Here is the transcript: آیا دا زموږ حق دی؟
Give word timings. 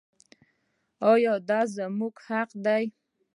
آیا 1.11 1.33
دا 1.47 1.59
زموږ 1.75 2.15
حق 2.27 2.49
دی؟ 2.65 2.83